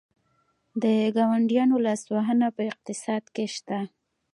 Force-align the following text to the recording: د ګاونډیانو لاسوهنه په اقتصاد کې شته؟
د 0.81 0.83
ګاونډیانو 1.15 1.75
لاسوهنه 1.85 2.47
په 2.55 2.61
اقتصاد 2.71 3.23
کې 3.35 3.45
شته؟ 3.55 3.79